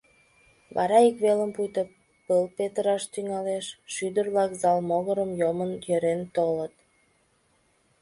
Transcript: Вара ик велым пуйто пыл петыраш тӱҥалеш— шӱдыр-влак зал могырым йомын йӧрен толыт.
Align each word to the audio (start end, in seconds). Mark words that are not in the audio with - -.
Вара 0.75 0.97
ик 1.09 1.15
велым 1.23 1.51
пуйто 1.55 1.81
пыл 2.25 2.43
петыраш 2.57 3.03
тӱҥалеш— 3.13 3.65
шӱдыр-влак 3.93 4.51
зал 4.61 4.77
могырым 4.89 5.31
йомын 5.41 5.71
йӧрен 5.87 6.21
толыт. 6.35 6.73